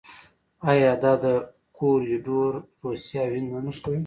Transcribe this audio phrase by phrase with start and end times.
[0.69, 1.13] آیا دا
[1.77, 2.53] کوریډور
[2.83, 3.99] روسیه او هند نه نښلوي؟